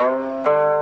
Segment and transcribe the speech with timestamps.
[0.00, 0.77] Música